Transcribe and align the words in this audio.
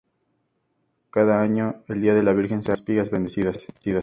Cada 1.11 1.43
año 1.43 1.83
el 1.87 2.01
día 2.01 2.15
de 2.15 2.23
la 2.23 2.33
virgen 2.33 2.63
se 2.63 2.71
reparten 2.71 2.73
espigas 2.77 3.11
bendecidas. 3.11 3.67